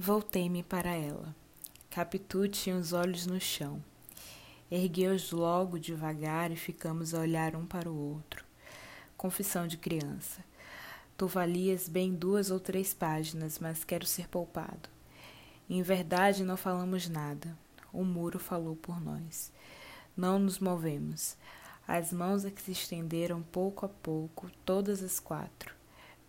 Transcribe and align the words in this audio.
Voltei-me 0.00 0.62
para 0.62 0.90
ela. 0.90 1.34
Capitu 1.90 2.46
tinha 2.46 2.76
os 2.76 2.92
olhos 2.92 3.26
no 3.26 3.40
chão. 3.40 3.82
Ergueu-os 4.70 5.32
logo 5.32 5.76
devagar 5.76 6.52
e 6.52 6.56
ficamos 6.56 7.12
a 7.12 7.18
olhar 7.18 7.56
um 7.56 7.66
para 7.66 7.90
o 7.90 8.12
outro. 8.12 8.44
Confissão 9.16 9.66
de 9.66 9.76
criança. 9.76 10.44
Tu 11.16 11.26
valias 11.26 11.88
bem 11.88 12.14
duas 12.14 12.48
ou 12.52 12.60
três 12.60 12.94
páginas, 12.94 13.58
mas 13.58 13.82
quero 13.82 14.06
ser 14.06 14.28
poupado. 14.28 14.88
Em 15.68 15.82
verdade, 15.82 16.44
não 16.44 16.56
falamos 16.56 17.08
nada. 17.08 17.58
O 17.92 18.04
muro 18.04 18.38
falou 18.38 18.76
por 18.76 19.00
nós. 19.00 19.50
Não 20.16 20.38
nos 20.38 20.60
movemos. 20.60 21.36
As 21.88 22.12
mãos 22.12 22.44
é 22.44 22.52
que 22.52 22.62
se 22.62 22.70
estenderam 22.70 23.42
pouco 23.42 23.84
a 23.84 23.88
pouco, 23.88 24.48
todas 24.64 25.02
as 25.02 25.18
quatro, 25.18 25.74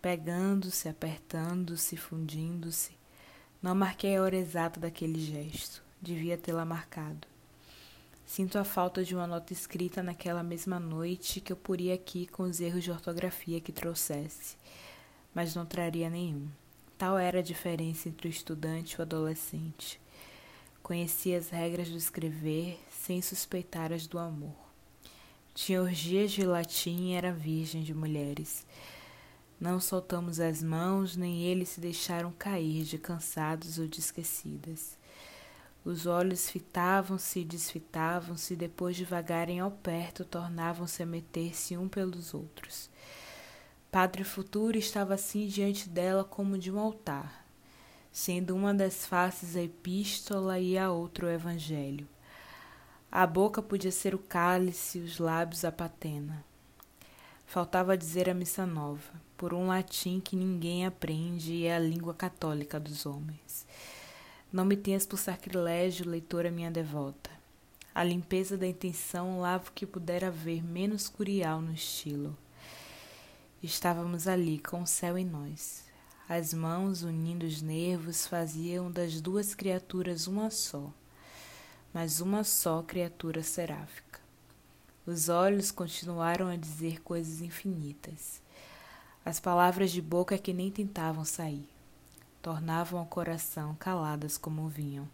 pegando-se, 0.02 0.88
apertando-se, 0.88 1.96
fundindo-se. 1.96 2.98
Não 3.62 3.74
marquei 3.74 4.16
a 4.16 4.22
hora 4.22 4.36
exata 4.36 4.80
daquele 4.80 5.20
gesto. 5.20 5.82
Devia 6.00 6.38
tê-la 6.38 6.64
marcado. 6.64 7.28
Sinto 8.24 8.58
a 8.58 8.64
falta 8.64 9.04
de 9.04 9.14
uma 9.14 9.26
nota 9.26 9.52
escrita 9.52 10.02
naquela 10.02 10.42
mesma 10.42 10.80
noite 10.80 11.40
que 11.40 11.52
eu 11.52 11.56
poria 11.56 11.94
aqui 11.94 12.26
com 12.26 12.44
os 12.44 12.60
erros 12.60 12.84
de 12.84 12.90
ortografia 12.90 13.60
que 13.60 13.72
trouxesse, 13.72 14.56
mas 15.34 15.54
não 15.54 15.66
traria 15.66 16.08
nenhum. 16.08 16.48
Tal 16.96 17.18
era 17.18 17.40
a 17.40 17.42
diferença 17.42 18.08
entre 18.08 18.28
o 18.28 18.30
estudante 18.30 18.92
e 18.92 18.98
o 18.98 19.02
adolescente. 19.02 20.00
Conhecia 20.82 21.36
as 21.36 21.50
regras 21.50 21.90
do 21.90 21.98
escrever 21.98 22.78
sem 22.90 23.20
suspeitar 23.20 23.92
as 23.92 24.06
do 24.06 24.18
amor. 24.18 24.56
Tinha 25.52 25.82
orgias 25.82 26.30
de 26.30 26.44
latim 26.46 27.08
e 27.08 27.12
era 27.12 27.32
virgem 27.32 27.82
de 27.82 27.92
mulheres. 27.92 28.64
Não 29.60 29.78
soltamos 29.78 30.40
as 30.40 30.62
mãos, 30.62 31.16
nem 31.16 31.42
eles 31.42 31.68
se 31.68 31.80
deixaram 31.80 32.32
cair 32.32 32.82
de 32.82 32.96
cansados 32.96 33.78
ou 33.78 33.86
de 33.86 34.00
esquecidas. 34.00 34.98
Os 35.84 36.06
olhos 36.06 36.48
fitavam-se 36.48 37.40
e 37.40 37.44
desfitavam-se, 37.44 38.56
depois 38.56 38.96
devagarem 38.96 39.60
ao 39.60 39.70
perto, 39.70 40.24
tornavam-se 40.24 41.02
a 41.02 41.06
meter-se 41.06 41.76
um 41.76 41.88
pelos 41.88 42.32
outros. 42.32 42.88
Padre 43.90 44.24
Futuro 44.24 44.78
estava 44.78 45.12
assim 45.12 45.46
diante 45.46 45.90
dela 45.90 46.24
como 46.24 46.56
de 46.56 46.72
um 46.72 46.78
altar, 46.78 47.44
sendo 48.10 48.56
uma 48.56 48.72
das 48.72 49.04
faces 49.04 49.56
a 49.56 49.62
epístola 49.62 50.58
e 50.58 50.78
a 50.78 50.90
outra 50.90 51.26
o 51.26 51.30
evangelho. 51.30 52.08
A 53.12 53.26
boca 53.26 53.60
podia 53.60 53.92
ser 53.92 54.14
o 54.14 54.18
cálice, 54.18 55.00
os 55.00 55.18
lábios 55.18 55.66
a 55.66 55.72
patena. 55.72 56.48
Faltava 57.50 57.98
dizer 57.98 58.30
a 58.30 58.32
missa 58.32 58.64
nova, 58.64 59.10
por 59.36 59.52
um 59.52 59.66
latim 59.66 60.20
que 60.20 60.36
ninguém 60.36 60.86
aprende 60.86 61.52
e 61.52 61.66
é 61.66 61.74
a 61.74 61.80
língua 61.80 62.14
católica 62.14 62.78
dos 62.78 63.04
homens. 63.04 63.66
Não 64.52 64.64
me 64.64 64.76
tenhas 64.76 65.04
por 65.04 65.16
sacrilégio, 65.16 66.08
leitora 66.08 66.48
minha 66.48 66.70
devota. 66.70 67.28
A 67.92 68.04
limpeza 68.04 68.56
da 68.56 68.68
intenção 68.68 69.40
lava 69.40 69.68
o 69.68 69.72
que 69.72 69.84
puder 69.84 70.24
haver 70.24 70.62
menos 70.62 71.08
curial 71.08 71.60
no 71.60 71.72
estilo. 71.72 72.38
Estávamos 73.60 74.28
ali 74.28 74.60
com 74.60 74.82
o 74.82 74.86
céu 74.86 75.18
em 75.18 75.24
nós. 75.24 75.86
As 76.28 76.54
mãos, 76.54 77.02
unindo 77.02 77.44
os 77.44 77.60
nervos, 77.60 78.28
faziam 78.28 78.92
das 78.92 79.20
duas 79.20 79.56
criaturas 79.56 80.28
uma 80.28 80.50
só, 80.50 80.88
mas 81.92 82.20
uma 82.20 82.44
só 82.44 82.80
criatura 82.80 83.42
seráfica. 83.42 84.19
Os 85.12 85.28
olhos 85.28 85.72
continuaram 85.72 86.46
a 86.46 86.54
dizer 86.54 87.02
coisas 87.02 87.40
infinitas. 87.40 88.40
As 89.24 89.40
palavras 89.40 89.90
de 89.90 90.00
boca 90.00 90.38
que 90.38 90.52
nem 90.52 90.70
tentavam 90.70 91.24
sair, 91.24 91.68
tornavam 92.40 93.02
o 93.02 93.06
coração 93.06 93.74
caladas 93.74 94.38
como 94.38 94.68
vinham. 94.68 95.08